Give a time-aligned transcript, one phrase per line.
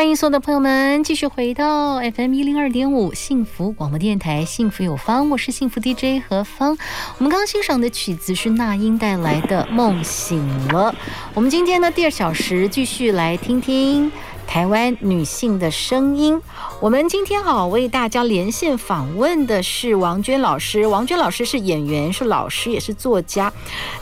[0.00, 6.70] 欢迎所有的朋友们继续回到 FM 一零二点五幸福广播电台，幸福有方，我是幸福 DJ 何方。
[7.18, 10.90] 我们刚刚欣赏的曲子是那英带来的《梦醒了》。
[11.34, 14.10] 我们今天呢，第二小时继续来听听。
[14.50, 16.42] 台湾女性的声音，
[16.80, 20.84] 我们今天好为大家连线访问的是王娟老师。
[20.88, 23.52] 王娟老师是演员，是老师，也是作家。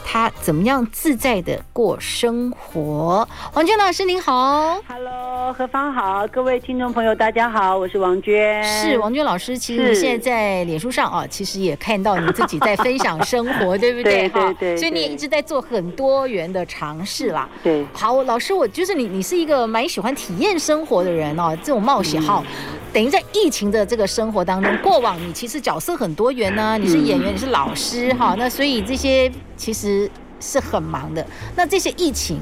[0.07, 3.29] 她怎么样自在的过生活？
[3.53, 8.65] 王娟老师您好，Hello，何芳好，各位听众朋友大家好，我是王娟。
[8.65, 14.27] 是王娟老师，其实现在在脸书上啊，其实也看到你自己在分享生活， 对不对？
[14.27, 14.77] 对对，对，对。
[14.79, 17.47] 所以你也一直在做很多元的尝试啦。
[17.63, 17.85] 对。
[17.93, 22.45] 好，老师，我就是你，你是一个蛮喜欢体验生活的人哦，这种冒险号，
[22.93, 31.25] 等于在疫情的这个生活当中，过往你其实角色很多元呢，你是演员，你是老师哈，那所以这些其实是很忙的。
[31.57, 32.41] 那这些疫情，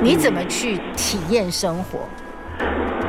[0.00, 2.00] 你怎么去体验生活？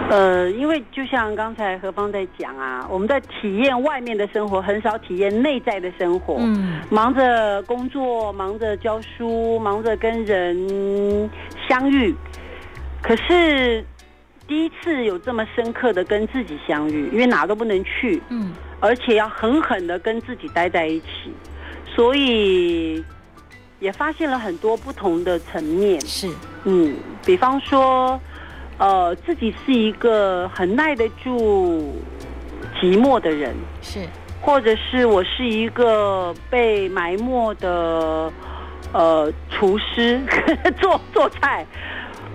[0.08, 6.36] 呃，因为就像刚才何芳在讲啊，我们在体验外面的生活，很少体验内在的生活。
[6.38, 11.28] 嗯，忙着工作，忙着教书，忙着跟人
[11.68, 12.14] 相遇。
[13.02, 13.84] 可是
[14.48, 21.34] 第一次有这么深刻的跟自己相遇，因为哪都不能去，嗯，而且要狠狠的跟自己待在一起，
[21.86, 23.04] 所以
[23.80, 26.00] 也发现了很多不同的层面。
[26.02, 26.30] 是，
[26.66, 28.20] 嗯，比方说，
[28.78, 31.96] 呃，自己是一个很耐得住
[32.80, 34.00] 寂寞的人，是，
[34.42, 38.32] 或者是我是一个被埋没的
[38.94, 40.22] 呃厨师，
[40.80, 41.66] 做做菜。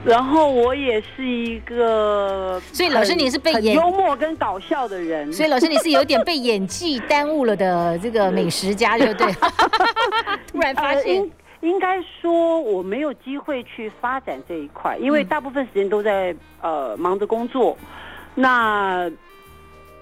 [0.03, 9.31] 然后我也是一个，所以老师你是被演幽默跟搞笑的人，所以老师你是有点被演技耽误了的这个美食家，对不对？
[10.50, 17.77] 突然发现，应应该说我没有机会去发展这一块，因为大部分时间都在呃忙着工作。
[18.34, 19.10] 那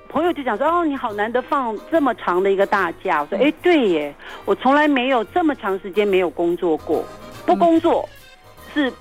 [0.09, 4.15] 朋友就讲说：“哦，你好难得放这么长的一个大假。”我说：“哎，对耶，
[4.45, 7.05] 我从来没有这么长时间没有工作过，
[7.45, 8.09] 不工作
[8.73, 8.93] 是。”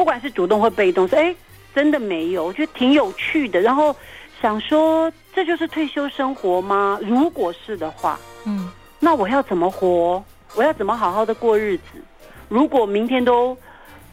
[0.00, 1.36] 不管是主动或被动，说哎，
[1.74, 3.60] 真的没有，我觉得挺有趣的。
[3.60, 3.94] 然后
[4.40, 6.98] 想说，这就是退休生活吗？
[7.02, 8.66] 如果是的话，嗯，
[8.98, 10.24] 那我要怎么活？
[10.54, 12.02] 我要怎么好好的过日子？
[12.48, 13.54] 如果明天都，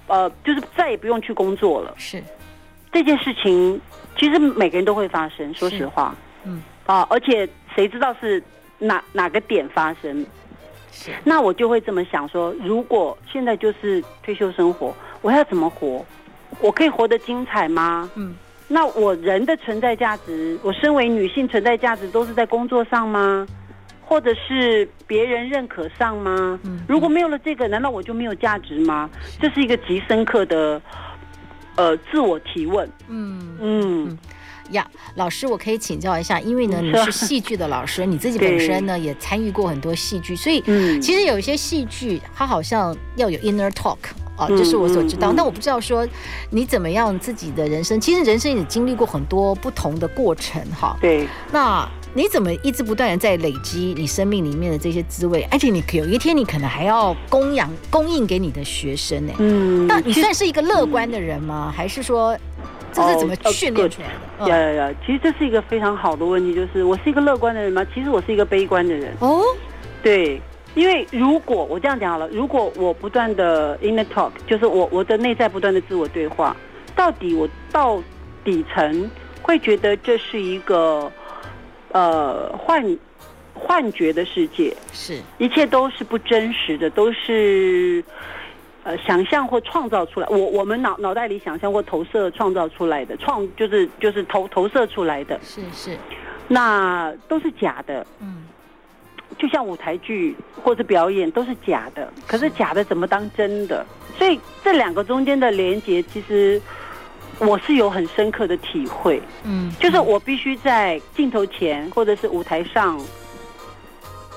[0.08, 2.22] 呃，就是再也不用去工作了，是
[2.92, 3.80] 这件事情，
[4.18, 5.54] 其实每个人都会发生。
[5.54, 8.44] 说实话，嗯啊，而且谁知道是
[8.78, 10.26] 哪哪个点发生？
[10.92, 14.94] 是，那我就会这么想说，如果现在就是退休生活。
[15.22, 16.06] 我要怎么活？
[16.62, 18.10] 我可以活得精彩吗？
[18.16, 18.34] 嗯，
[18.68, 23.46] 那我人的存在价值，我身为女性存在价值都是在工作上吗？
[24.02, 26.58] 或者是别人认可上吗？
[26.64, 29.10] 嗯，如果没有了这个，难道我就没有价值吗？
[29.42, 30.82] 这是一个极深刻的
[31.76, 32.90] 呃自我提问。
[33.10, 34.18] 嗯嗯
[34.72, 34.86] 呀，
[35.16, 40.62] 老师，我可以请教一下，因为呢，你是戏剧的老师， 你自己本身呢也参与过很多戏剧，所以
[41.02, 43.98] 其实有一些戏剧它好像要有 inner talk。
[44.38, 45.34] 哦，这是我所知道。
[45.34, 46.08] 那、我不知道说
[46.50, 50.96] 你怎么样自己的人生，其实人生也经历过很多不同的过程哈。
[51.02, 51.28] 对。
[51.52, 55.48] 那你怎么一直不断的在累积你生命里面的这些滋味？
[55.52, 59.34] 而且你有一天你可能还要供养供应给你的学生呢。
[59.40, 59.86] 嗯。
[59.88, 61.72] 那你算是一个乐观的人吗？
[61.72, 62.38] 嗯、还是说
[62.92, 64.08] 这是怎么训练出来
[64.40, 64.50] 的？
[64.50, 64.96] 呀呀呀！
[65.06, 67.86] 其实这是一个非常好的问题，就是我是一个乐观的人吗？
[67.94, 69.14] 其实我是一个悲观的人。
[69.20, 69.42] 哦。
[70.02, 70.42] 对。
[70.78, 76.56] 因为如果我这样讲好了，如果我不断的 inner talk，就是我我的内在不断的自我对话，
[76.96, 78.00] 到底我到
[78.44, 79.10] 底层
[79.42, 81.12] 会觉得这是一个
[81.94, 82.98] 呃幻
[83.56, 85.20] 幻觉的世界，是。
[85.40, 88.04] 一切都是不真实的，都是
[88.84, 95.98] 呃想象或创造出来，我我们脑脑袋里想象或投射创造出来的创就是就是投投射出来的，是是，
[96.48, 98.44] 那都是假的，嗯。
[99.38, 103.86] 就像舞台剧或者表演都是假的，可是假的怎么当真的？
[104.18, 106.60] 所以这两个中间的连接，其实
[107.40, 109.22] 我是有很深刻的体会。
[109.44, 113.00] 嗯，就是我必须在镜头前或者是舞台上，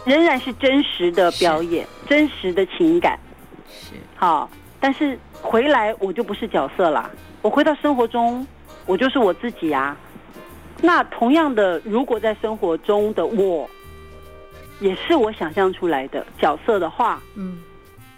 [0.05, 3.19] 仍然是真实的表演，真实的情感。
[3.67, 7.11] 是，好，但是回来我就不是角色啦，
[7.41, 8.47] 我回到生活中，
[8.85, 9.97] 我就是我自己啊。
[10.83, 13.69] 那同样的，如果在生活中的我，
[14.81, 17.63] 也是我想象出来的角色的话，嗯，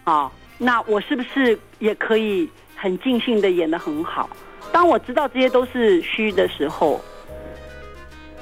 [0.04, 4.30] 啊，那我是不是也可以很尽兴的演的很好？
[4.72, 7.00] 当我知道这些都是虚的时候，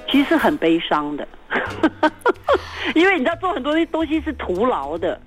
[0.09, 1.27] 其实是很悲伤的，
[2.95, 5.21] 因为你知道做很多东西是徒劳的，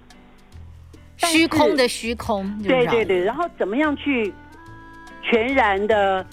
[1.17, 4.33] 虚空的虚空，对对对，然后怎么样去
[5.21, 6.25] 全然的、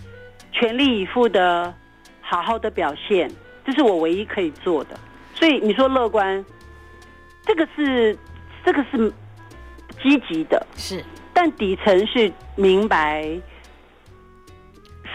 [0.53, 1.75] 全力以赴的？
[2.23, 3.29] 好好的表现，
[3.67, 4.91] 这是我唯一可以做的。
[5.41, 6.45] 所以你说乐观，
[7.47, 8.17] 这个是
[8.63, 9.11] 这个是
[10.03, 11.03] 积极的，是，
[11.33, 13.27] 但底层是明白，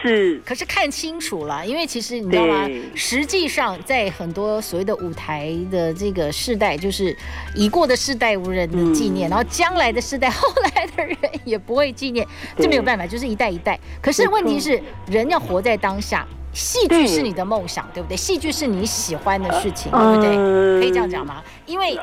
[0.02, 0.42] 是。
[0.44, 2.68] 可是看清楚了，因为其实你知道吗？
[2.96, 7.16] 实际上，在很多所谓的舞台的这个世代，就是
[7.54, 12.26] 已过的世代无人的纪念，嗯、然后将来的世代后来的人也不会纪念，
[12.56, 13.78] 这没有办法，就是一代一代。
[14.02, 16.26] 可是问题是，人要活在当下。
[16.56, 18.16] 戏剧是你的梦想，对，不对？
[18.16, 20.80] 戏剧是你喜欢的事情，对不对？
[20.80, 21.42] 可以这样讲吗？
[21.66, 21.98] 因为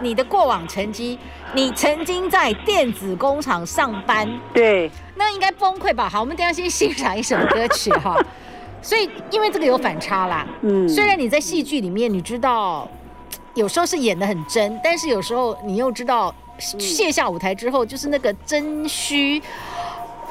[0.00, 1.18] 你的过往成绩，
[1.52, 6.08] 你曾经在电子工厂上班，对，那应该崩溃吧？
[6.08, 8.18] 好，我们等下先欣赏一首歌曲哈。
[8.82, 10.46] 所以，因为这个有反差啦。
[10.62, 12.88] 嗯，虽然你在戏剧里面，你知道
[13.52, 19.42] 有时候是演的很真，但是有时候你又知道卸下舞台之后，就是那个真虚，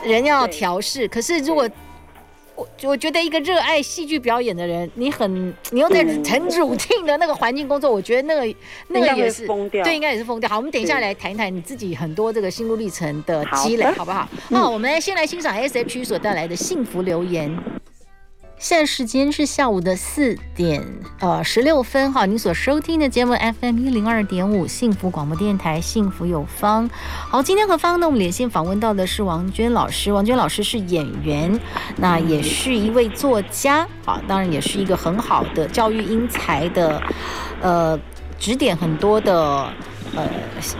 [0.04, 1.08] 人要调试。
[1.08, 1.70] 可是如果
[2.84, 8.56] 我觉得一个热爱戏剧表演的人，你很，你又在很 routine 的那个环境工作，我觉得那个
[8.88, 10.50] 那个也是疯掉，对，应该也是疯掉。
[10.50, 14.28] 好，我们等一下来谈一谈你自己很多这个心路历程的积累，好不好？
[14.50, 17.56] 那，我们先来欣赏 S.H.E 所带来的幸福留言。
[18.60, 20.86] 现在时间是下午的四点
[21.22, 26.90] 呃十六分哈，您所收听的节目 FM 一零二点五幸福广播电台，幸福有方。
[27.30, 30.12] 好，今天和方呢，我们连线访问到的是王娟老师。
[30.12, 31.58] 王娟老师是演员，
[31.96, 37.02] 那也是一位作家，啊，当然也是一个很好的教育英才的，
[37.62, 37.98] 呃，
[38.38, 39.72] 指点很多的。
[40.16, 40.28] 呃，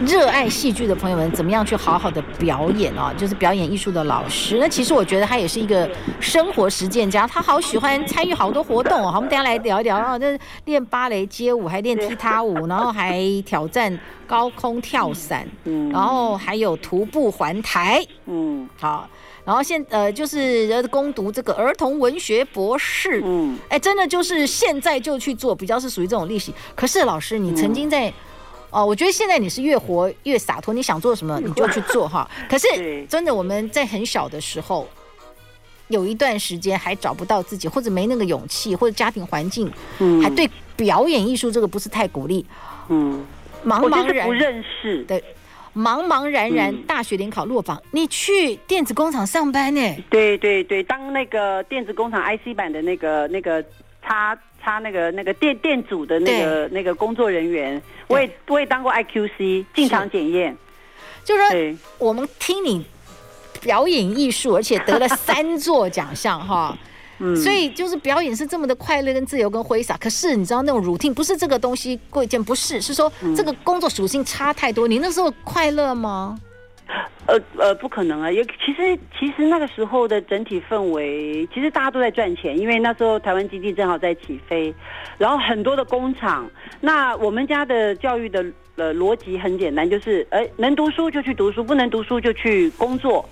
[0.04, 3.14] 热爱戏剧的朋友们，怎么样去好好的表演啊？
[3.16, 4.58] 就是表演艺术的老师。
[4.58, 5.88] 那其实我觉得他也是一个
[6.18, 9.10] 生活实践家，他好喜欢参与好多活动哦。
[9.10, 10.18] 好，我们等下来聊一聊啊。
[10.18, 13.96] 这练芭蕾街舞，还练踢踏舞，然后还挑战
[14.26, 19.08] 高空跳伞，嗯，然后还有徒步环台，嗯，好，
[19.44, 26.50] 然后现呃就是攻读这个儿童文学博士，嗯，哎，真的就是现在就去做，比较是属于这种历史。
[26.74, 28.12] 可是老师，你曾经在。
[28.70, 32.28] 哦，我觉得现在你是越活越洒脱，你想做什么你就去 做哈。
[32.48, 32.66] 可是
[33.06, 34.88] 真的，我们在很小的时候，
[35.88, 42.46] 有一段时间还找不到自己，或者没那个勇气，或者家庭环境，嗯，还对表演艺术这个不是太鼓励，
[42.88, 43.24] 嗯，
[43.66, 45.22] 茫茫然不认识，对，
[45.74, 49.96] 茫茫然然，大学联考落榜，你去电子工厂上班呢？
[50.08, 53.64] 对对对，当那个电子工厂 IC 版的那个那个
[54.62, 54.70] 插。
[54.70, 60.56] 他那个那个电电阻的那个那个工作人员，我也我也当过 IQC 进场检验，
[61.24, 62.84] 就是说我们听你
[63.60, 66.78] 表演艺术，而且得了 三座奖项哈，
[67.18, 69.96] 嗯，所以就是表演是这么的快乐跟自由跟挥洒。
[69.96, 74.86] 可是你知道那种 routine 不是这个东西贵贱，不是，是说这个工作属性差太多。
[74.86, 76.38] 你那时候快乐吗？
[77.30, 78.28] 呃呃，不可能啊！
[78.28, 84.74] 也其实其实那个时候的整体氛围，其实大家都在赚钱，因为那时候台湾基地正好在起飞，
[85.16, 86.50] 然后很多的工厂。
[86.80, 93.24] 那我们家的教育的呃逻辑很简单，就是哎，能读书就去读书，不能读书就去工作，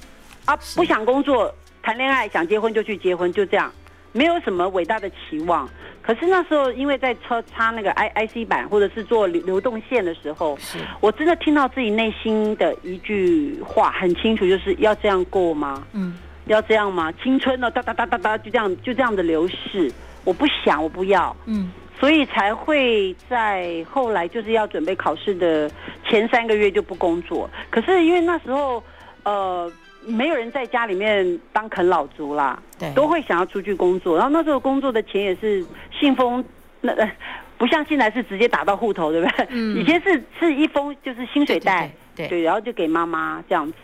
[0.45, 3.73] 啊，不想工作谈恋爱，想结婚就去结婚，就这样，
[4.13, 5.69] 没有什么伟大的期望。
[6.01, 15.87] 可是那时候，因为在插插那个 I I C 板，或者是做流流动线的时候，是我真的听到自己内心的一句话很清楚，就是要这样过吗？
[15.93, 17.13] 嗯，要这样吗？
[17.23, 17.71] 青春呢？
[17.71, 19.93] 哒哒哒哒哒，就这样就这样的流逝，
[20.25, 21.37] 我不想，我不要。
[21.45, 25.71] 嗯，所以才会在后来就是要准备考试的
[26.09, 27.51] 前三个月就不工作。
[27.69, 28.83] 可是因为那时候，
[29.25, 29.71] 呃。
[30.09, 34.17] 没有人在家里面当啃老族啦，对，都会想要出去工作。
[34.17, 36.43] 然后那时候工作的钱也是信封，
[36.81, 36.93] 那
[37.59, 39.47] 不像现在是直接打到户头，对不对？
[39.51, 39.77] 嗯。
[39.77, 43.75] 以前是是一封就是薪水袋，对，对，对，对，然后就给妈妈这样子。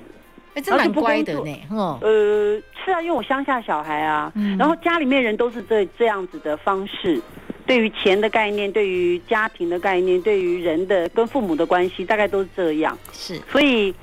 [0.55, 1.57] 哎，这蛮乖的呢。
[1.71, 1.99] 嗯。
[2.01, 7.21] 呃，是啊，因为我乡下小孩啊，嗯、然后家里面人都是这这样子的方式，
[7.67, 12.97] 对于钱的概念，对于家庭的概念，对于人的跟父母的关系，大概都是这样。
[13.13, 13.95] 是，所以。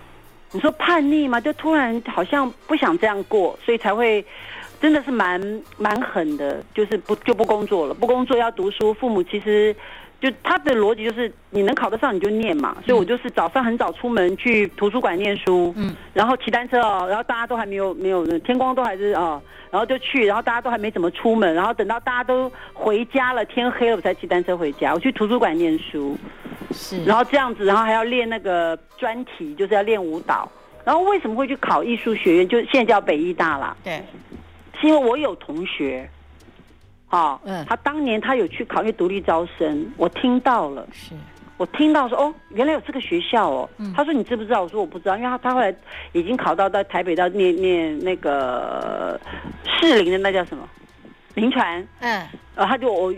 [0.51, 1.39] 你说叛逆吗？
[1.39, 4.23] 就突然好像不想这样过，所以才会
[4.81, 5.39] 真的是蛮
[5.77, 8.93] 蛮狠的，就是不就不工作了，不工作要读书。
[8.93, 9.75] 父母其实
[10.21, 24.93] 就他的逻辑就是你能考得上你就念嘛，所以我就是早上很早出门去图书馆念书，嗯，然后骑单车哦，然后大家都还没有没有天光都还是哦，然后就去，然后大家都还没怎么出门，然后等到大家都回家了，天黑了，我才骑单车回家。
[24.93, 26.15] 我去图书馆念书，
[26.71, 30.47] 是，然后这样子，然后还要练那个专题，就是要练舞蹈。
[30.83, 32.47] 然后为什么会去考艺术学院？
[32.47, 33.75] 就现在叫北艺大啦。
[33.83, 34.03] 对，
[34.79, 36.09] 是因为我有同学，
[37.11, 41.13] 啊，嗯，他当年他有去考虑独立招生，我听到了，是
[41.57, 43.69] 我听到说哦，原来有这个学校哦。
[43.77, 44.63] 嗯、他说你知不知道？
[44.63, 45.71] 我说我不知道，因为他他后来
[46.13, 49.19] 已经考到到台北到念念那个
[49.79, 50.67] 士林的那叫什么
[51.35, 53.13] 林传，嗯，然后他就我。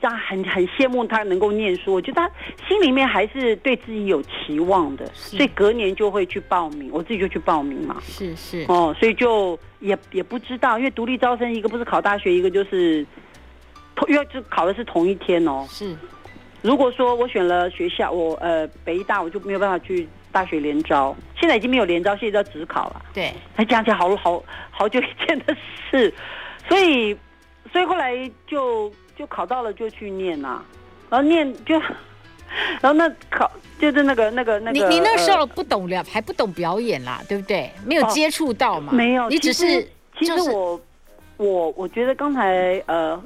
[0.00, 2.28] 这样很很羡慕他能够念书，我觉得他
[2.66, 7.98] 心里面还是对自己有期望的，所以隔年就会去报名，我自己就去报名嘛。
[8.02, 13.12] 是是哦，所以就也也不知道，因为独立招生，一个不是考大学，一个就是同，
[14.08, 15.66] 因为就考的是同一天哦。
[15.70, 15.96] 是，
[16.60, 23.02] 如果说我选了学校，我呃北医大，我就没有办法去大学联招，现在已经没有联招，现在叫指考了。
[23.12, 25.56] 对，那讲起来好好好久以前的
[25.90, 26.12] 事，
[26.68, 27.16] 所以
[27.72, 28.92] 所以后来就。
[29.14, 30.64] 就考到了就去念呐、啊，
[31.10, 31.78] 然后念就，
[32.80, 34.88] 然后那考就是那个那个那个。
[34.88, 37.70] 你你那时候不懂了，呃、还不懂表演啦，对不对？
[37.84, 38.90] 没有接触到嘛？
[38.90, 39.86] 哦、没有，你只是
[40.18, 40.82] 其实我、就是、
[41.36, 43.22] 我我觉得刚才呃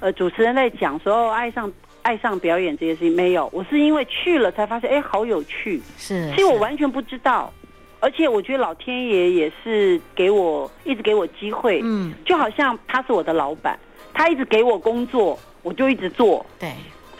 [0.00, 1.70] 呃主持人在讲说爱上
[2.02, 7.52] 爱上表演这件事情没有，我是因为去了才发现哎好有趣，是，其实我完全不知道，
[8.00, 13.78] 而且我觉得老天爷也是给我一直给我机会，嗯，就好像他是我的老板。
[14.14, 16.44] 他一直给我工作，我就一直做。
[16.58, 16.72] 对，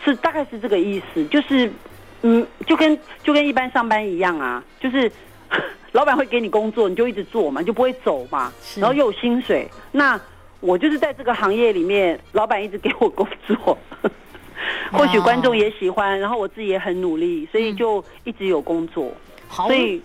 [0.04, 1.71] 是大概是这个意思，就是，
[2.23, 5.09] 嗯，就跟就跟一般上班一样啊，就是
[5.92, 9.68] 老板会给你工作，你就一直做嘛，你就不会走嘛，然后又有薪水。
[9.92, 10.21] 那
[10.61, 13.78] 我就是在这个行业里面，老板一直给我工作，
[14.92, 19.12] 或许观众也喜欢，然后我自己也很努力，所以就一直有工作。
[19.49, 20.02] 好，所以。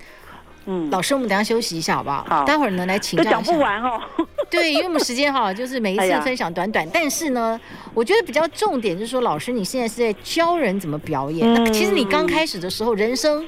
[0.65, 2.25] 嗯，老师，我们等下休息一下好不好？
[2.25, 3.31] 好，待会儿呢来请教一下。
[3.31, 3.99] 讲不完哦。
[4.49, 7.59] 对，因为我们时间哈，就是每一次分享短短，哎、但是呢，
[7.93, 11.45] 我觉得比较重点就是说，老师你现在是在教人怎么表演。
[11.45, 13.45] 嗯、那其实你刚开始的时候，人生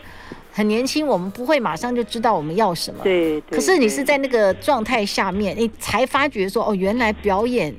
[0.55, 3.03] 很年轻，我们不会马上就知道我们要什么。
[3.03, 3.41] 对。
[3.41, 7.75] 可是你是在那个状态下面，你才发觉说，哦，原来表演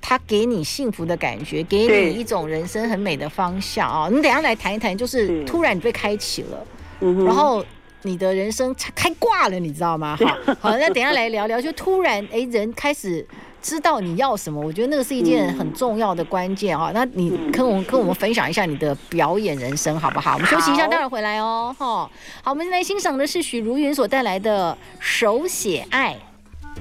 [0.00, 4.08] 它给你幸福的感觉，给你一种人生很美的方向啊。
[4.10, 6.66] 你等下来谈一谈，就是突然你被开启了，
[7.00, 7.62] 嗯，然后。
[8.02, 10.16] 你的人生开挂了，你知道吗？
[10.46, 11.60] 好，好，那等一下来聊聊。
[11.60, 13.26] 就突然，哎，人开始
[13.60, 16.90] 知道你要什么，我觉得那个是一件很重要的关键啊。
[16.94, 20.34] 那你跟我们跟我们分享一下你的表演人生，好不好？
[20.34, 21.74] 我们休息一下，待会儿回来哦。
[21.78, 22.10] 哈，
[22.42, 26.14] 好，我们来欣赏的是许茹芸所带来的《手写爱》。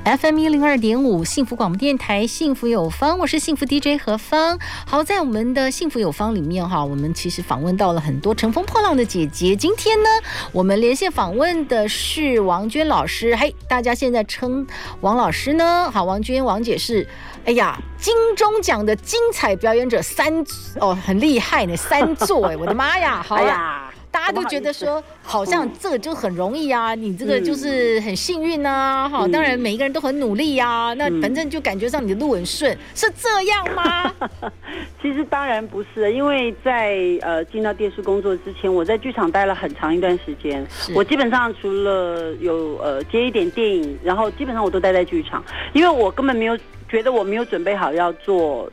[0.07, 4.57] FM 一零二点五，幸福广播电台，幸福有方，我是幸福 DJ 何芳。
[4.85, 9.53] 好，在我们的幸福有方里面哈，我们其实访问到了很多乘风破浪的姐姐。
[9.53, 10.07] 今天呢，
[10.53, 13.35] 我们连线访问的是王娟老师。
[13.35, 14.65] 嘿，大家现在称
[15.01, 15.91] 王老师呢？
[15.91, 17.05] 好，王娟王姐是，
[17.43, 20.41] 哎呀，金钟奖的精彩表演者三
[20.79, 23.86] 哦，很厉害呢，三座哎，我的妈呀，好呀。
[24.17, 34.11] 大家都觉得说，好像这个就很容易啊，你这个就是很幸运啊，哈，当然每一个人都很努力啊，那反正就感觉上你的路很顺，是这样吗？
[34.99, 45.43] 其实当然不是，因为在呃进到电视工作之前，我在剧场待了很长一段时间，我基本上除了有呃接一点电影，然后基本上我都待在剧场，
[45.73, 46.57] 因为我根本没有
[46.89, 48.67] 觉得我没有准备好要做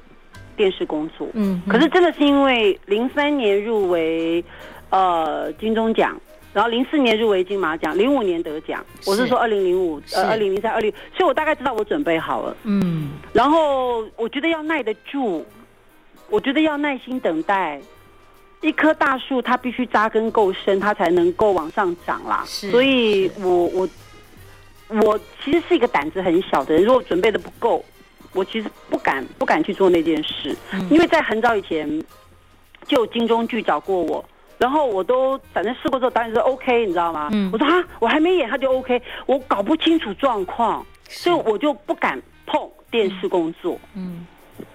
[0.56, 4.42] 电视工作，嗯，可是真的是因为零三年入围。
[4.94, 6.16] 呃，金钟奖，
[6.52, 8.86] 然后零四年入围金马奖，零五年得奖。
[9.04, 12.56] 我是说二零零五，呃，二零零三、二零，所以我大概知道我准备好了。
[12.62, 15.44] 嗯，然后我觉得要耐得住，
[16.30, 17.80] 我觉得要耐心等待。
[18.60, 22.44] 一棵大树，它必须扎根够深，它才能够往上长啦。
[22.46, 23.88] 是，所以我我
[25.02, 27.84] 我其实是一个胆子很小的人，如果准备的不够，
[28.32, 32.00] 我其实不敢不敢去做那件事，嗯，因为在很早以前
[32.86, 34.24] 就金钟剧找过我。
[34.64, 37.28] 然后我都反正试过之后，导演说 OK，你知道吗？
[37.33, 42.59] 嗯，我说啊，我还没演他就 OK，我搞不清楚状况，所以我就不敢碰
[42.90, 43.78] 电视工作。
[43.94, 44.26] 嗯，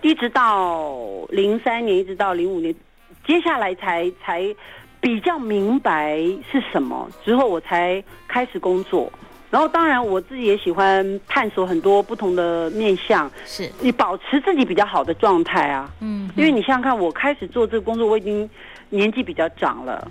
[0.03, 0.95] 一直到
[1.29, 2.71] 零三年，一直到零五年，
[3.25, 4.45] 接下来才才
[5.01, 6.17] 比较明白
[6.51, 9.11] 是什么，之后我才开始工作。
[9.49, 15.91] 然后当然我自己也喜欢探索很多不同的面向，是你保持自己比较好的状态啊。
[15.99, 18.47] 嗯，因为你想想看，我开始做这个工作，我已经。
[18.89, 20.09] 年纪比较长了，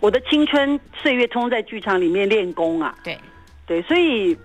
[0.00, 2.94] 我的青春岁月通在剧场里面练功啊。
[3.02, 3.18] 对，
[3.66, 4.36] 对，所以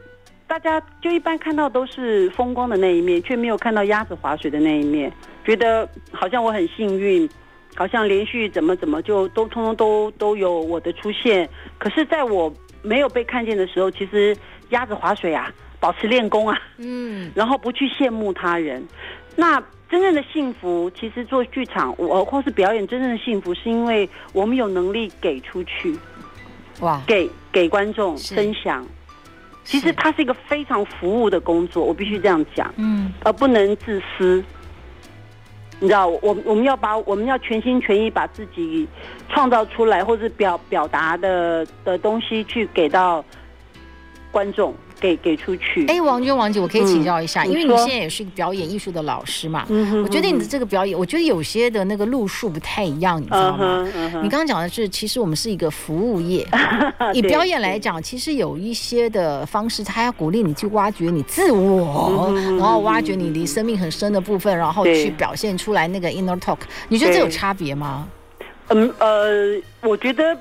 [0.48, 5.12] 大家就一般看到都是风光的那一面，却没有看到鸭子划水的那一面。
[5.46, 7.30] 觉得好像我很幸运，
[7.76, 11.50] 好像连续怎么怎么就都通通都都有我的出现。
[11.78, 14.36] 可是，在我没有被看见的时候，其实
[14.70, 18.86] 鸭子划水啊，保持练功啊，嗯，然后不去羡慕他人。
[19.36, 25.98] 那真正的幸福，其实做剧场，我或是表演，真正的幸福是因为我们有能力给出去，
[26.82, 28.86] 哇，给给观众分享。
[29.64, 34.44] 其实它是一个非常服务的工作，我必须这样讲，嗯，而不能自私。
[35.80, 38.88] 你知道，我我们要把我们要全心全意把自己
[39.30, 43.24] 创造出来，或是表表达的的东西去给到
[44.32, 44.74] 观众。
[45.00, 45.86] 给给出去。
[45.88, 49.66] 哎，王娟王姐，我可以请教一下，嗯、因为你现在也是一个表演艺术的老师嘛。
[49.70, 50.04] 嗯哼。
[50.04, 53.88] 我觉得你的这个表演，我觉得有些的那个路数不太一样，你知道吗？
[54.24, 56.48] 你刚刚讲的是，其实我们是一个服务业，
[57.14, 66.58] 以表演来讲，其实有一些的方式，他要鼓励你去挖掘你自我，然后挖掘你离生命很深的部分，然后去表现出来那个 inner talk。
[66.90, 68.08] 你觉得这有差别吗？
[68.70, 70.38] 嗯呃，我觉得。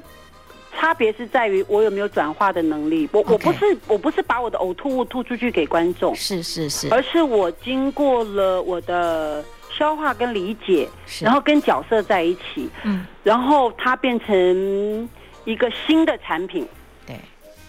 [0.78, 3.08] 差别是在于我有没有转化的能力。
[3.12, 9.44] 我.我不是我不是把我的呕吐物吐出去给观众，是是是，而是我经过了我的
[9.76, 10.88] 消化跟理解，
[11.20, 15.08] 然后跟角色在一起，嗯，然后它变成
[15.44, 16.66] 一个新的产品，
[17.06, 17.16] 对，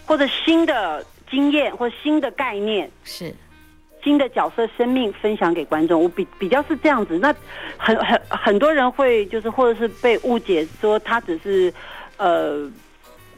[0.06, 3.34] 或者新的经验或者新的概念，是
[4.04, 6.02] 新的角色生命分享给观众。
[6.02, 7.18] 我比比较是这样子。
[7.18, 7.34] 那
[7.76, 11.72] 很很很多人会就是或者是被误解说他只是
[12.16, 12.70] 呃。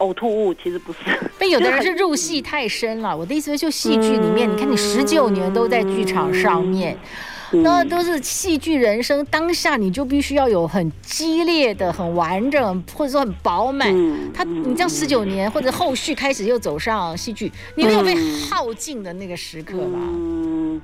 [0.01, 0.99] 呕吐物其实不是，
[1.39, 3.17] 但有的人是入戏太深了。
[3.17, 6.97] 我的意思是，就戏剧里面，嗯、你看你十九年都在剧场上面，
[7.53, 13.89] 嗯、那都是戏剧人生当下，你就必须要有很激烈的、很完整，或者说很饱满。
[13.95, 18.15] 嗯、他你这样十九年，或者后续开始又走上戏剧，你没有被
[18.51, 19.99] 耗尽的那个时刻吧？
[19.99, 20.81] 嗯，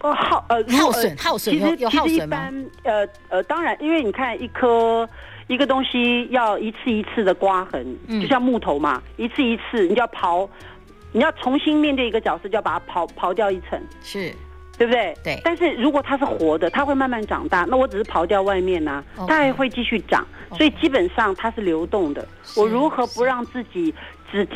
[0.00, 2.48] 哦耗呃耗损耗损有有耗损吗？
[2.82, 5.08] 呃呃，当然，因为你看一颗。
[5.48, 10.46] 一个东西要一次一次的刮痕，就像木头嘛，嗯、一次一次，你就要刨，
[11.10, 14.30] 你要重新面对一个角色，就要把它刨刨掉一层，是，
[14.76, 15.16] 对不对？
[15.24, 15.40] 对。
[15.42, 22.28] 但是如果它是活的，它会慢慢长大，那我只是刨掉外面呢、啊它还会继续长，所以基本上它是流动的。
[22.54, 23.94] 我如何不让自己
[24.30, 24.46] 只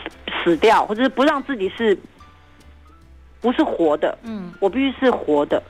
[0.45, 1.99] 死掉，或者是不让自己是，
[3.41, 4.19] 不是活的？
[4.25, 5.63] 嗯，我必须是活的。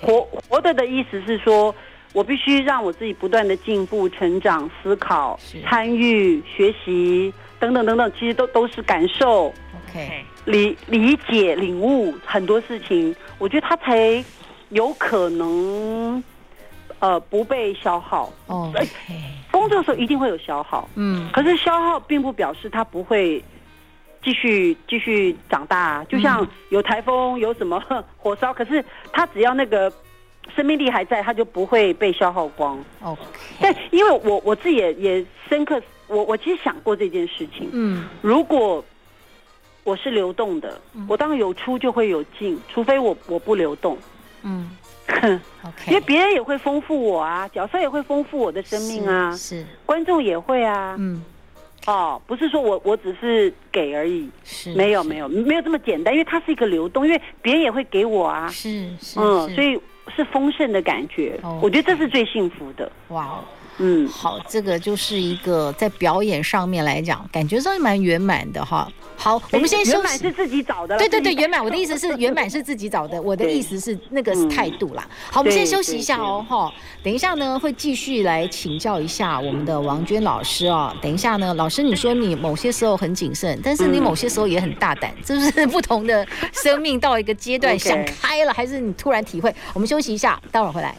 [0.00, 1.74] 活活的的意思是说。
[2.12, 9.52] 我必须让我自己不断的进步、成长、思考、参与、学习等等等等，其实都都是感受。
[9.88, 14.22] OK，理理解、领悟很多事情，我觉得他才
[14.68, 16.22] 有可能
[16.98, 18.30] 呃不被消耗。
[18.46, 19.22] 哦，Okay.
[19.50, 23.42] 工作的时候一定会有消耗，嗯，可是消耗并不表示他不会
[24.22, 26.04] 继续继续长大。
[26.10, 27.82] 就像有台风、有什么
[28.18, 29.90] 火烧，可是他只要那个。
[30.54, 32.78] 生命力还在，它就不会被消耗光。
[33.02, 33.20] OK，
[33.60, 37.70] 但因为我我自己也也深刻，我我其实想过这件事情。
[37.72, 38.84] 嗯，如果
[39.84, 43.96] 我是流动的，嗯、我当然有出就会有进，除非我我不流动。
[44.42, 44.70] 嗯，
[45.08, 50.96] OK，因为别人也会丰富我啊，角色也会丰富我的生命啊，是，是观众也会啊。
[50.98, 51.24] 嗯，
[51.86, 58.48] 哦，不是说我我只是给而已，是，没有没有没有这么简单，因为它是一个流动，因为别人也会给我啊。
[58.48, 59.80] 是是，嗯，所以。
[60.08, 62.90] 是丰盛的感觉.我觉得这是最幸福的。
[63.08, 63.44] 哇哦，
[63.78, 68.86] 嗯，好，这个就是一个在表演上面来讲，感觉上蛮圆满的哈。
[69.16, 69.92] 好，我们先休息。
[69.92, 70.98] 圆满是自己找的。
[70.98, 71.62] 对对对，圆满。
[71.62, 75.08] 我的意思是圆满是自己找的， 我的意思是那个是态度啦。
[75.30, 76.72] 好，我们先休息一下哦，哈。
[77.02, 80.94] 等一下呢，会继续来请教一下我们的王娟老师哦。
[81.00, 89.54] 等一下呢，老师你说你某些时候很谨慎，但是你某些时候也很大胆，这是不同的生命到一个阶段 想开了，还是你突然体会？
[89.72, 90.96] 我们休息一下，待会儿回来。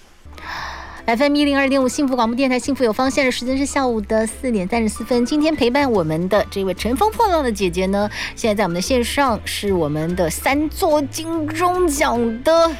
[1.05, 3.11] FM 一零二点五幸福广播电台，幸福有方。
[3.11, 5.25] 现在时间是下午的四点三十四分。
[5.25, 12.71] 今天陪伴我们的这位乘风破浪的姐姐呢，现在在我们的线上是我们的三座金钟奖的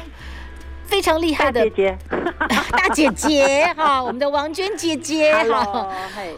[0.86, 1.98] 非常厉害的姐姐，
[2.48, 5.92] 大姐姐哈， 我们的王娟姐姐哈。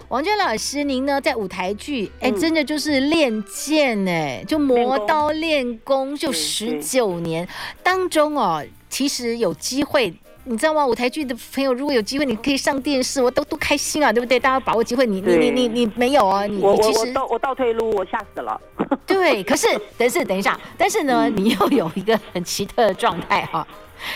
[0.08, 7.46] 王娟老师，您呢在舞台剧哎，真的就是练剑哎，就磨刀练功就十九年
[7.84, 10.12] 当中哦，其实有机会。
[10.48, 10.86] 你知道吗？
[10.86, 14.38] 舞台剧的朋友，如果有机会，你可以上电视，我都多开心啊，对不对？
[14.38, 16.46] 大家把握机会，你你你你你没有啊？
[16.46, 18.60] 你我你其实我我倒我倒退路，我吓死了。
[19.04, 19.66] 对，可是
[19.98, 23.66] 等是等一下，但是呢，嗯、你又有一个很奇特的状态哈。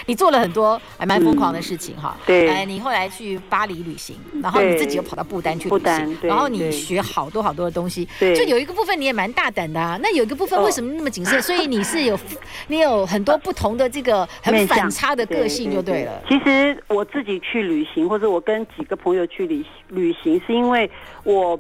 [0.07, 9.99] 你做了很多还蛮疯狂的事情哈，对，哎，你后来去巴黎旅行，然后你自己又跑到不丹去旅行，然后你学好多好多的东西，对，就有一个部分你也蛮大胆的啊。
[10.03, 11.41] 那有一个部分为什么那么谨慎？
[11.43, 12.19] 所以你是有，
[12.69, 16.23] 你有很多不同的这个很反差的个性就对了。
[16.29, 20.91] 其实我自己去旅行，或者我跟几个朋友去旅旅行，是因为
[21.25, 21.59] 我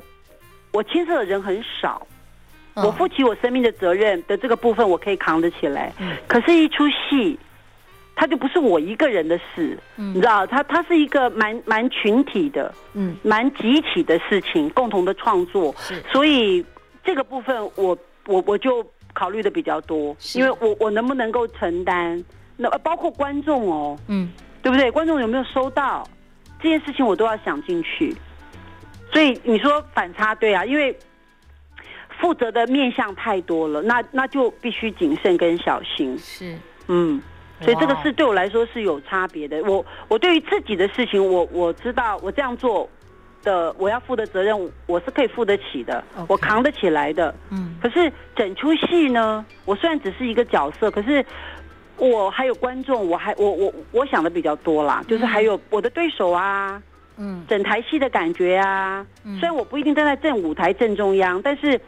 [0.72, 2.06] 我牵涉的人很少。
[2.76, 5.92] 我负起我生命的责任的这个部分，我可以扛得起来。
[5.98, 7.38] 嗯，可是，一出戏，
[8.20, 15.74] 它就不是我一个人的事，嗯，你知道，它它是一个蛮蛮群体的，嗯，蛮集体的事情，共同的创作。
[15.78, 16.62] 是，所以
[17.02, 22.22] 这个部分我，我我我就考虑的比较多，因为我我能不能够承担？
[22.58, 24.30] 那包括观众哦，嗯，
[24.60, 24.90] 对不对？
[24.90, 26.06] 观众有没有收到
[26.62, 28.14] 这件事情，我都要想进去。
[29.10, 30.94] 所以你说反差，对啊，因为。
[32.20, 36.18] 负责的面向太多了，那那就必须谨慎跟小心。
[36.18, 36.54] 是，
[36.86, 37.18] 嗯，
[37.60, 39.62] 所以这个事对我来说是有差别的。
[39.64, 42.88] 我我对于自己的事情，我我知道我这样做
[43.42, 46.26] 的，我要负的责任，我是可以负得起的，Okay.
[46.28, 47.34] 我扛得起来的。
[47.50, 51.24] 嗯，可是整出戏呢，我虽然只是一个角色，可是
[51.96, 56.82] 我还有观众，我还我我我想的比较多啦，就是还有我的对手啊，
[57.18, 59.06] 嗯，整台戏的感觉啊。
[59.38, 61.80] 虽然我不一定站在正舞台正中央，但是。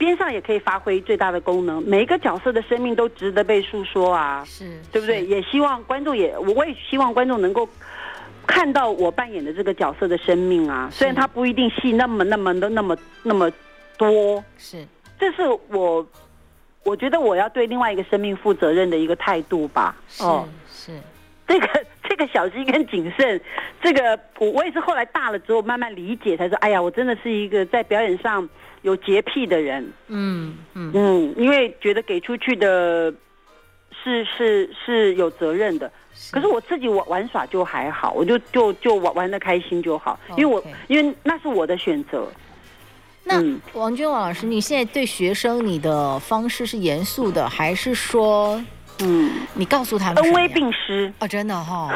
[0.00, 5.22] 边上也可以发挥最大的功能，每一个角色的生命都值得被诉说啊，是，对不对？
[5.26, 7.68] 也希望观众也，我也希望观众能够
[8.46, 10.88] 看到我扮演的这个角色的生命啊。
[10.90, 13.52] 虽然他不一定戏那么、那么的、那么、那么
[13.98, 14.82] 多，是，
[15.18, 16.06] 这是我
[16.82, 19.94] 我觉得我要对另外一个生命负责任的一个态度吧。
[20.20, 20.98] 哦，是，
[21.46, 21.68] 这个
[21.99, 23.40] 这个小心跟谨慎，
[23.82, 28.48] 这个我我也是后来大了之后慢慢理解，才说，哎呀，我真的是一个在表演上。
[28.82, 33.12] 有洁癖的人，嗯嗯嗯，因为觉得给出去的
[34.02, 35.92] 是是是有责任的，
[36.30, 42.26] 可是我自己玩玩耍就还好，我就就就玩玩的开心就好，因为我.因为那是我的选择。
[43.22, 43.34] 那
[43.74, 48.64] 王娟王老师，你现在对学生你的方式是严肃的，还是说，
[49.02, 51.88] 嗯，你告诉他们恩威并施哦，真的哈、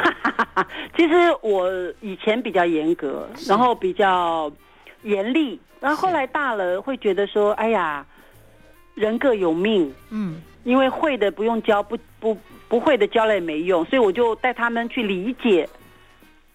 [0.56, 0.64] 哦。
[0.96, 1.68] 其实我
[2.00, 4.50] 以前比较严格，然后比较
[5.02, 5.60] 严厉。
[5.80, 8.06] 然后后来大了，会觉得说：“哎呀，
[8.94, 12.34] 人各有命，嗯，因为会的不用教，不不
[12.68, 15.68] 不会的教了也没用，所以我就带他们去理解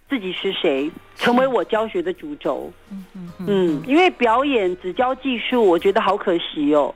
[0.09, 2.73] 自己是谁，成为我教学的主轴。
[2.89, 6.95] 嗯嗯嗯，因为表演只教技术，我觉得好可惜哦。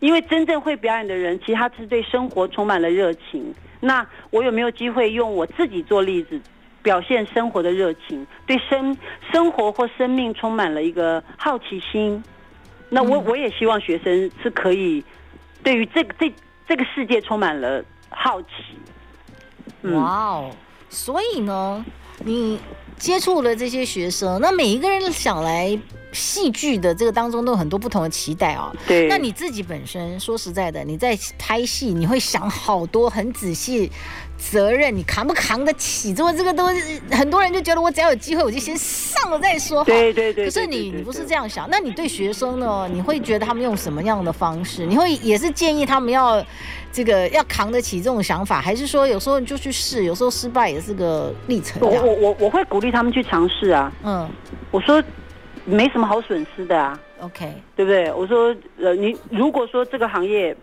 [0.00, 3.54] 因为真正会表演的人，其实他是对生活充满了热情。
[3.80, 6.40] 那我有没有机会用我自己做例子？”
[6.82, 8.96] 表现生活的热情，对生
[9.32, 12.22] 生活或生命充满了一个好奇心。
[12.88, 15.02] 那我我也希望学生是可以
[15.64, 16.32] 对于这个这
[16.68, 18.48] 这个世界充满了好奇。
[19.90, 20.50] 哇哦！
[20.88, 21.84] 所以呢，
[22.24, 22.60] 你
[22.98, 25.78] 接触了这些学生，那每一个人想来
[26.12, 28.72] 戏剧的这个当中都有很多不同的期待啊。
[28.86, 29.06] 对。
[29.08, 33.90] 那你自己本身说实在的，你在拍戏，你会想好多，很仔细。
[34.38, 36.14] 责任你扛不扛得起？
[36.14, 36.66] 这这个都
[37.10, 39.82] 很多人就觉得我只要有机会我就先上了再说。
[39.84, 40.44] 对对对。
[40.44, 42.88] 可是你你不是这样想，那你对学生呢？
[42.92, 44.86] 你会觉得他们用什么样的方式？
[44.86, 46.44] 你会也是建议他们要
[46.92, 51.80] 这个要扛得起这种想法，还是说有时候你就去试，有时候失败也是个历程？
[51.82, 53.92] 我我我我会鼓励他们去尝试啊。
[54.04, 54.28] 嗯，
[54.70, 55.02] 我说
[55.64, 56.98] 没什么好损失的啊。
[57.20, 58.12] OK，对不对？
[58.12, 60.54] 我说呃，你如果说这个行业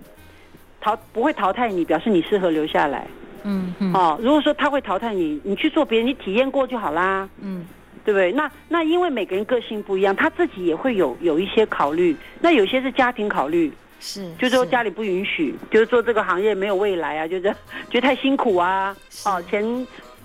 [0.80, 3.08] 淘不会淘汰你，表示你适合留下来。
[3.44, 7.28] 嗯，嗯哦，如果说他会淘汰你，你去做别人，你体验过就好啦。
[7.40, 7.66] 嗯，
[8.06, 8.32] 对不对？
[8.32, 12.16] 那那因为每个人个性不一样，他自己也会有有一些考虑。
[12.40, 17.44] 那有些是家庭考虑，是，就是说家里不允许，是就是做这个行业没有未来啊，就是
[17.90, 18.96] 觉得太辛苦啊。
[19.26, 19.64] 哦，钱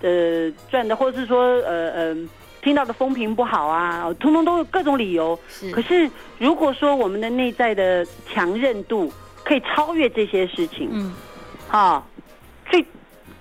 [0.03, 2.17] 呃赚的，或者是说呃呃
[2.63, 5.39] 听到的风评不好啊，通通都有各种理由。
[5.49, 5.71] 是。
[5.71, 9.13] 可是如果说我们的内在的强韧度
[9.45, 11.13] 可以超越这些事情，嗯，
[11.69, 12.03] 啊、哦，
[12.71, 12.85] 最。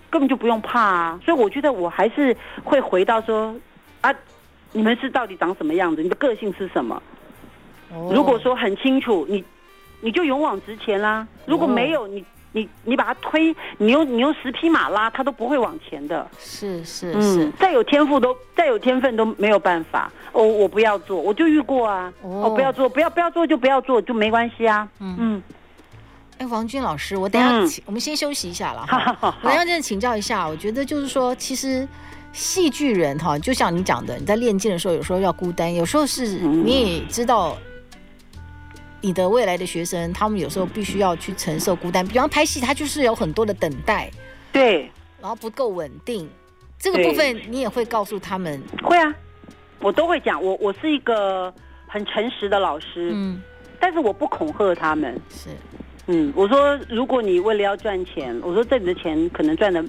[0.09, 3.55] 根本就不用怕啊，所以我觉得我还是会回到说，
[4.01, 4.13] 啊，
[4.71, 6.01] 你们是到底长什么样子？
[6.01, 7.01] 你的个性是什么？
[7.93, 9.43] 哦、如果说很清楚，你
[10.01, 11.25] 你就勇往直前啦。
[11.45, 16.27] 如果没有，哦、你你你把他推，你用你用十匹马拉，他都不会往前的。
[16.37, 20.11] 是是是，嗯、再有天赋都再有天分都没有办法。
[20.33, 22.11] 哦，我不要做，我就遇过啊。
[22.21, 24.87] 哦，哦，不要做，不要不要做就不要做，就没关系啊。
[24.99, 25.15] 嗯。
[25.19, 25.43] 嗯
[26.37, 29.35] 哎，王军老师，我等下请，嗯、我们先休息一下了哈。
[29.41, 31.87] 我要真的请教一下，我觉得就是说，其实
[32.31, 37.57] 戏剧人哈，就像你讲的，你在练剑的时候，有时候要孤单，有时候是你也知道，
[39.01, 42.05] 你的未来的学生，他们有时候必须要去承受孤单。
[42.05, 44.11] 比方拍戏，他就是有很多的等待，
[44.51, 46.29] 对，然后不够稳定，
[46.77, 48.61] 这个部分你也会告诉他们。
[48.83, 49.11] 会啊，
[49.79, 50.39] 我都会讲。
[50.39, 51.51] 我我是一个
[51.87, 53.41] 很诚实的老师，嗯，
[53.79, 55.49] 但是我不恐吓他们，是。
[56.07, 59.83] 嗯，我说，如果你为了要赚钱，我说这里的钱可能赚的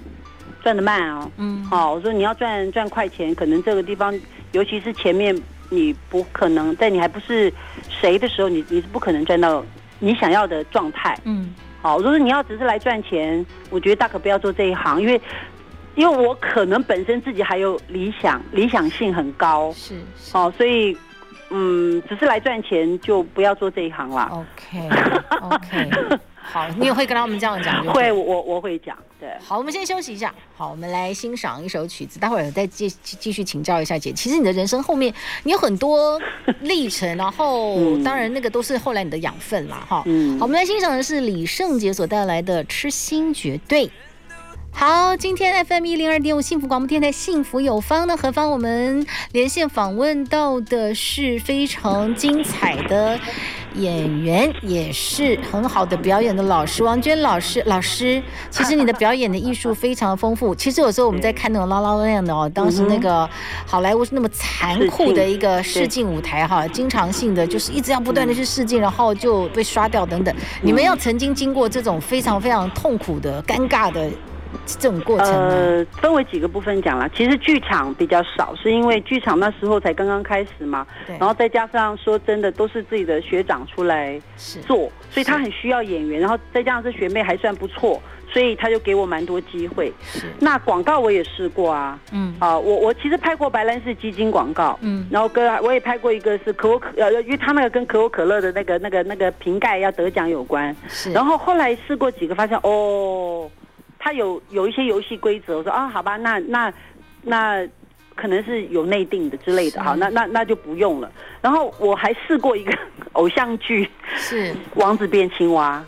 [0.61, 1.31] 赚的慢哦。
[1.37, 4.17] 嗯，好，我说你要赚赚快钱，可能这个地方，
[4.51, 5.33] 尤其是前面
[5.69, 7.51] 你不可能在你还不是
[7.89, 9.63] 谁的时候，你你是不可能赚到
[9.99, 11.17] 你想要的状态。
[11.23, 15.21] 嗯，好，如果你要只是来赚钱，我觉得大可不要做这一行，因为
[15.95, 19.71] 因为我可能本身自己还有理想，理想性很高。
[19.73, 20.97] 是，是哦，所以
[21.49, 24.29] 嗯，只是来赚钱就不要做这一行啦。
[24.31, 24.87] OK，OK，、
[25.41, 26.19] okay, okay.
[26.41, 27.83] 好，你也会跟他们这样讲？
[27.93, 28.97] 会，我我会讲。
[29.19, 30.33] 对，好，我们先休息一下。
[30.55, 34.11] 好，我们来欣赏一首曲子，待会儿再继继续请教一下姐。
[34.13, 36.19] 其实你的人生后面你有很多
[36.61, 39.85] 历程，然后、嗯、当然那个都是后来你的养分啦。
[39.87, 40.03] 哈。
[40.05, 43.87] 嗯，好，我们来欣赏的是李圣杰所带来的《痴心绝对》。
[44.71, 53.19] 好，今天 FM 一零二点五幸福广播电台幸福有方的何方，我们连线访问到的是非常精彩的
[53.75, 57.61] 演员，也是很好的表演的老师王娟老师。
[57.65, 60.55] 老师，其实你的表演的艺术非常丰富。
[60.55, 63.29] 其实有时候我们在看那种《La La Land》的哦，当时那个
[63.65, 70.33] 好莱坞是那么残酷的一个试镜舞台哈，经常性的就是一直要不断的去试镜，然后就被刷掉等等。
[70.61, 74.09] 你们要曾经经过这种非常非常痛苦的、尴尬的。
[74.77, 77.09] 这种过程呃，分为几个部分讲啦。
[77.15, 80.85] 其实剧场比较少，是因为剧场那时候才刚刚开始嘛。
[81.07, 81.17] 对。
[81.17, 84.19] 然后再加上说真的，都是自己的学长出来
[84.65, 86.19] 做，所以他很需要演员。
[86.19, 88.01] 然后再加上这学妹还算不错，
[88.31, 89.91] 所以他就给我蛮多机会。
[90.01, 90.27] 是。
[90.39, 91.99] 那广告我也试过啊。
[92.11, 92.35] 嗯。
[92.39, 94.77] 啊，我我其实拍过白兰氏基金广告。
[94.81, 95.07] 嗯。
[95.09, 100.75] 然后跟我也拍过一个是可口可呃，因为他那个跟可口可乐的那个那个那个瓶盖要得奖有关。
[100.87, 101.11] 是。
[101.11, 103.49] 然后后来试过几个，发现哦。
[103.99, 106.73] 他有有一些游戏规则，我说啊，好吧，那那
[107.21, 107.67] 那
[108.15, 111.11] 可能是有内定的之类的，好，那那那就不用了。
[111.41, 112.73] 然后我还试过一个
[113.13, 115.85] 偶像剧，是《王子变青蛙》。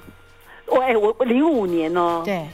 [0.74, 2.46] 我哎，我我零五年哦，对，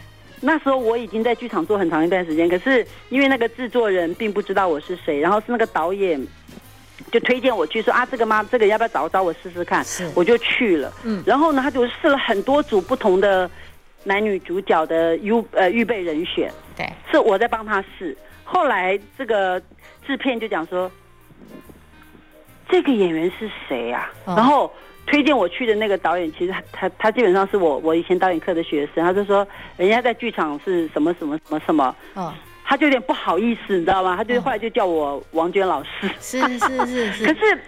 [0.42, 6.20] 那时候我已经在剧场做很长一段时间，可是因为那个制作人并不知道我是谁，然后是那个导演
[7.12, 8.48] 就推荐我去说啊，这个吗？
[8.52, 9.84] 这个要不要找找我试试看？
[9.84, 10.92] 是，我就去了。
[11.04, 13.50] 嗯，然后呢，他就试了很多组不同的。
[14.08, 18.18] 男女主角的预呃预备人选，对，是我在帮他试。
[18.46, 19.62] 后来这个
[20.06, 20.90] 制片就讲说，
[22.70, 24.10] 这个演员是谁啊？
[24.24, 24.74] 哦、然后
[25.06, 29.04] 推荐我去的那个导演，其实他他，他基本上是我我以前导演课的学生。
[29.04, 34.16] 他就说，人家在剧场是什么什么什么什么，哦，他就有点不好意思，你知道吗？
[34.16, 36.10] 他就后来就叫我王娟老师。
[36.22, 37.26] 是是是是，是。
[37.28, 37.60] 可是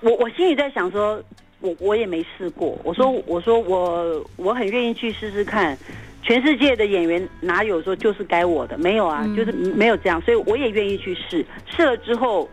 [0.00, 1.22] 我我心里在想说。
[1.64, 5.76] 我我也没试过，我说我说我我很愿意去试试看，
[6.22, 8.76] 全世界的演员哪有说就是该我的？
[8.76, 12.46] 没有啊，就是没有这样，所以我也愿意去试，试了之后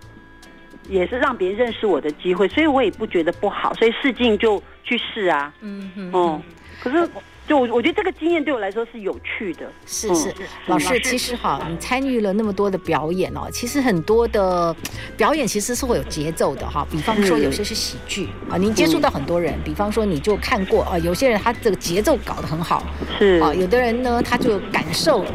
[0.87, 6.41] 也是让别人认识我的机会，所以我也不觉得不好，所以试镜就去试啊，嗯嗯，哦，
[6.81, 7.09] 可是。
[7.47, 10.35] 就我我觉得这个经验对我来说是有趣的，是是，是
[10.67, 14.73] 老师其实哈，你参与了那么多的表演哦，其实很多的
[15.17, 22.83] 表演其实是会有节奏的哈，比方说有些是喜剧啊，您接触到很多人，比方说你就看过啊，有些人他这个节奏搞得很好，
[23.19, 25.25] 是啊，有的人呢他就感受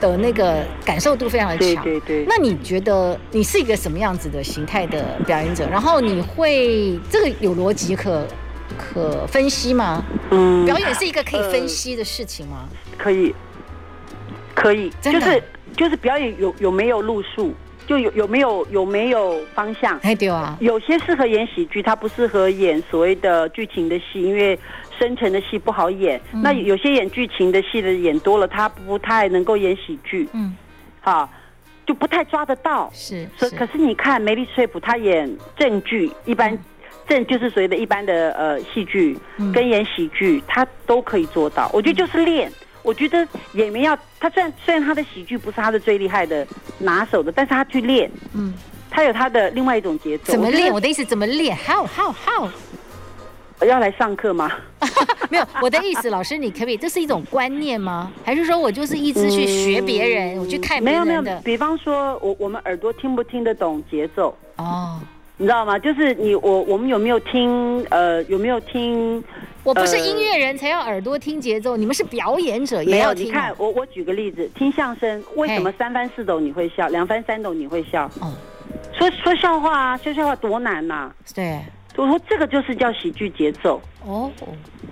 [0.00, 2.26] 的那个感受度非常的强，对对对。
[2.28, 5.66] 那你觉得你是一个什么样子的形态的表演者？
[5.68, 8.24] 然后你会这个有逻辑可？
[8.72, 10.02] 可分析吗？
[10.30, 12.68] 嗯，表演是一个可以分析的事情吗？
[12.70, 13.34] 呃、可以，
[14.54, 15.42] 可以，就是
[15.76, 17.54] 就是表演有有没有路数，
[17.86, 19.98] 就有有没有有没有方向？
[20.02, 24.58] 哎，对啊，有些适合演喜剧，它不适合演所谓的剧情的戏，因为
[24.98, 26.20] 深沉的戏不好演。
[26.32, 30.28] 嗯、那有些演剧情的戏的演多了，他不太能够演喜剧。
[30.32, 30.56] 嗯，
[31.00, 31.28] 好，
[31.86, 32.90] 就不太抓得到。
[32.94, 36.58] 是，所以可是你看梅丽史翠普，她演正剧一般。
[36.92, 39.18] 嗯正就是所谓的一般的呃戏剧，
[39.52, 41.68] 跟演喜剧，他都可以做到。
[41.72, 42.50] 我觉得就是练。
[42.82, 46.46] 我觉得演员要他虽然虽然他的喜剧不是他的最厉害的
[46.78, 48.52] 拿手的，但是他去练，嗯，
[48.90, 50.32] 他有他的另外一种节奏。
[50.32, 50.72] 怎么练？
[50.72, 52.48] 我的意思怎么练？How how how？
[53.66, 54.50] 要来上课吗？
[55.30, 56.76] 没有，我的意思，老师你可不可以？
[56.76, 58.10] 这是一种观念吗？
[58.24, 61.06] 还是说我就是一直去学别人，嗯、我去看别人的？
[61.06, 61.38] 没有没有。
[61.42, 64.36] 比方说我我们耳朵听不听得懂节奏？
[64.56, 64.98] 哦。
[65.38, 65.78] 你知道吗？
[65.78, 67.84] 就是你我我们有没有听？
[67.90, 69.22] 呃，有没有听？
[69.64, 73.26] 我不是音乐人才要耳朵听节奏，你们是表演者也要听。
[73.26, 78.10] 你看，我我举个例子，听相声，为什么三翻四抖你会笑，两翻三抖你会笑？
[78.20, 78.34] 哦，
[78.92, 81.12] 说说笑话啊，说笑话多难呐！
[81.34, 81.60] 对，
[81.96, 83.80] 我说这个就是叫喜剧节奏。
[84.04, 84.30] 哦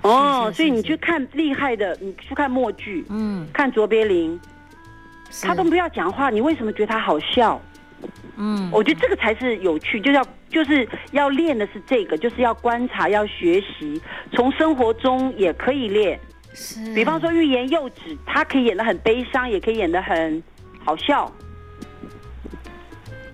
[0.03, 4.39] 哦，所以你去看厉害的，你去看默剧，嗯，看卓别林，
[5.41, 7.61] 他都不要讲话，你为什么觉得他好笑？
[8.37, 16.19] 嗯，我觉得这个才是有趣，就要就是要练的是这个，就是要观察，要学习，从生活中也可以练。
[16.53, 20.43] 是，比方说欲言又止，他可以演得很悲伤，也可以演得很
[20.83, 21.31] 好笑。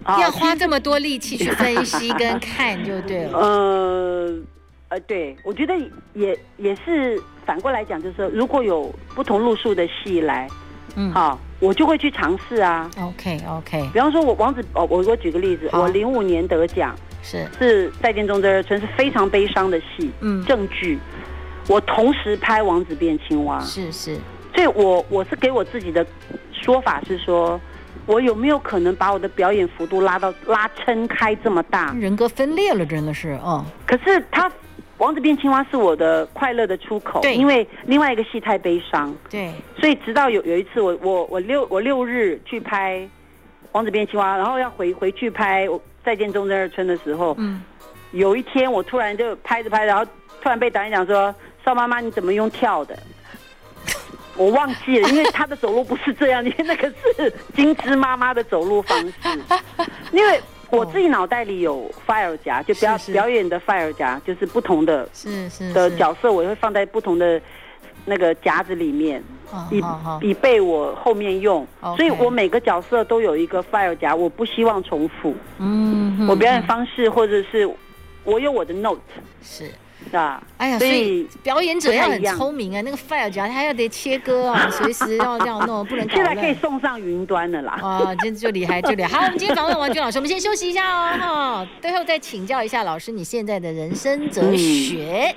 [0.03, 3.38] 啊要花这么多力气去分析跟看就对了。
[3.38, 4.33] 呃
[4.89, 5.73] 呃，对，我觉得
[6.13, 10.47] 也也是反过来讲，就是说如果有不同路数的戏来，
[10.97, 12.89] 嗯，好，我就会去尝试啊。
[12.99, 17.47] OK OK，比方说我王子哦，我我举个例子，我零五年得奖是。
[17.57, 20.43] 是《再见中村》是非常悲伤的戏，嗯。
[20.43, 20.99] 正剧，
[21.67, 24.17] 我同时拍《王子变青蛙》，是是，
[24.55, 26.05] 所以我我是给我自己的
[26.51, 27.62] 说法是说，
[28.07, 31.93] 我有没有可能把我的表演幅度拉到拉撑开这么大？
[31.93, 33.63] 人格分裂了，真的是哦。
[33.86, 34.49] 可是他
[34.97, 42.97] 《王子变青蛙》是我的快乐的出口，对因为另外一个戏太悲伤，对，所以直到有有一次我我我六我六日去拍
[43.73, 45.67] 《王子变青蛙》，然后要回回去拍
[46.03, 47.62] 《再见中正二村》的时候，嗯，
[48.12, 50.03] 有一天我突然就拍着拍着，然后
[50.41, 51.33] 突然被导演讲说
[51.63, 52.97] ：“邵妈妈，你怎么用跳的？”
[54.36, 59.13] 我忘记了，因为他的走路不是这样，因为那个是金枝妈妈的走路方式。
[60.12, 65.73] 因为我自己脑袋里有 file 夹，就表表演的 file 夹，就是不同的是是是。
[65.73, 67.41] 的角色，我会放在不同的
[68.06, 69.23] 那个夹子里面，
[69.71, 69.82] 以
[70.21, 71.65] 以备我后面用。
[71.95, 75.34] 所以我每个角色都有一个 file 夹，我不希望重复。
[75.58, 76.67] 嗯，我表演嗯。
[76.67, 77.69] 方式或者是
[78.23, 78.99] 我有我的 note
[79.41, 79.71] 是。
[80.07, 80.41] 是吧？
[80.57, 86.53] 哎呀，所所以以表演者要很聪明啊，那个 file 夹他要得切割啊， 随时要这样弄，不能搞现在可以。
[86.55, 87.73] 送上云端的啦。
[87.81, 89.09] 啊，这就厉害，就厉害。
[89.09, 95.35] 好，我们今天访问王军老师，我们先休息一下哦，哈，最后再请教一下老师你现在的人生哲学。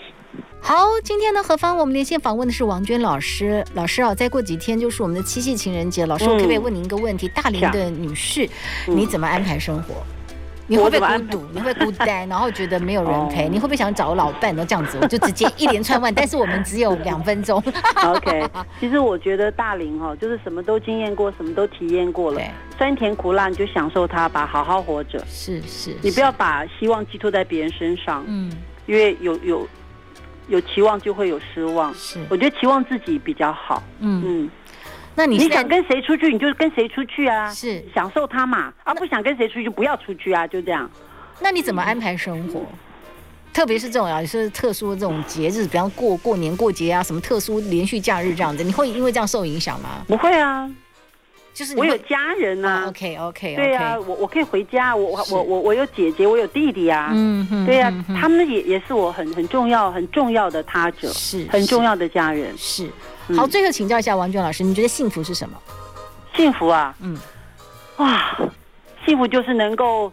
[0.62, 3.64] 好，今天呢，何芳，我们连线访问的是王娟老师。
[3.74, 7.26] 老师啊，再过几天就是我们的七夕情人节，老师，我可不可以问您一个问题？
[7.28, 8.48] 大龄的女士，
[8.86, 9.94] 嗯你怎么安排生活？
[10.70, 11.44] 你会不会孤独？
[11.52, 13.46] 你会孤单， 然后觉得没有人陪？
[13.46, 14.54] 哦你会不会想找老伴？
[14.54, 16.14] 都这样子，我就直接一连串问。
[16.14, 17.60] 但是我们只有两分钟。
[18.04, 22.40] OK，其实我觉得大龄哈，就是什么都经验过，什么都体验过了，
[22.78, 25.18] 酸甜苦辣你就享受它吧，好好活着。
[25.26, 28.52] 是是，你不要把希望寄托在别人身上，嗯，
[28.86, 29.68] 因为有有
[30.46, 31.92] 有期望就会有失望。
[31.94, 33.82] 是我觉得期望自己比较好。
[33.98, 34.50] 嗯，嗯，
[35.20, 38.72] 那你你想跟谁出去，你就跟谁出去啊，是享受它嘛。
[38.84, 40.90] 啊，不想跟谁出去就不要出去啊，就这样。
[41.42, 42.62] 那你怎么安排生活？
[43.52, 50.02] 特别是这种啊，就是特殊的这种节日，比方过过年过节啊，什么特殊连续假日这样子，你会因为这样受影响吗？
[50.08, 50.66] 不会啊，
[51.52, 52.86] 就是我有家人啊。
[52.88, 57.10] OK OK 对啊，我我可以回家，我我我我有姐姐，我有弟弟啊。
[57.12, 62.56] 嗯哼对啊、嗯他们也也是我很很重要很重要的他者，是很重要的家人。
[62.56, 62.86] 是。
[62.86, 62.90] 嗯
[63.36, 65.56] 好，最后请教一下王娟老师，你觉得幸福是什么？
[66.36, 67.18] 幸福啊，嗯，
[67.96, 68.38] 哇，
[69.04, 70.12] 幸福就是能够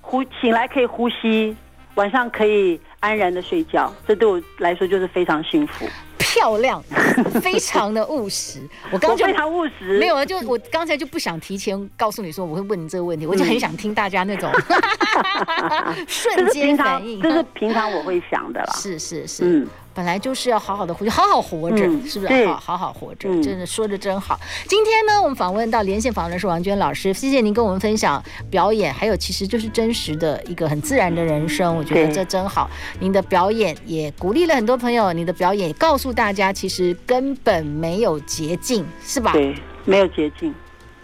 [0.00, 1.56] 呼醒来可以呼吸，
[1.94, 5.86] 晚上可以安然的睡觉，这对我来说就是非常幸福。
[6.18, 6.82] 漂亮，
[7.40, 8.60] 非常的务实。
[8.90, 14.52] 我刚非常务实，没有啊，就我刚才就不想提前告诉你说我会问你这个问题，我就很想听大家那种
[16.06, 17.22] 瞬间反应。
[17.22, 18.72] 这是平常我会想的啦。
[18.74, 22.46] 是是是，嗯，本来就是要好好的活，好好活着，嗯是不是？
[22.46, 24.38] 好好好活着，嗯真的说的真好。
[24.68, 32.70] 今天呢，我们访问到连线访问的是王娟老师，谢谢您跟我们分享表演，还有其实就是真实的一个很自然的人生，我觉得这真好。
[33.00, 39.32] 您的表演也鼓励了很多朋友，你的表演也告诉大家，其实根本没有捷径，是吧？
[39.32, 39.54] 对，
[39.86, 40.54] 没有捷径。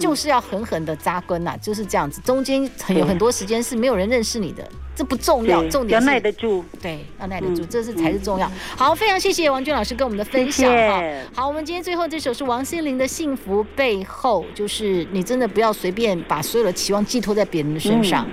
[0.02, 2.20] 就是要狠狠的扎根呐、就是这样子。
[2.22, 6.64] 中间很有很多时间是没有人认识你的，这不重要，重点是耐得住。
[6.80, 8.50] 对，要耐得住，嗯这是才是重要。
[8.76, 11.02] 好，非常谢谢王娟老师跟我们的分享哈。
[11.34, 18.26] 好，我们今天最后这首是王心凌的《幸福背后》，就是你真的不要随便把所有的期望寄托在别人的身上、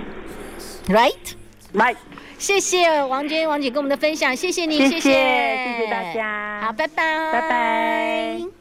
[0.88, 1.96] ，right？right，
[2.38, 8.59] 谢谢王娟王姐跟我们的分享，谢谢你，谢谢谢谢谢大家好，拜拜，拜拜。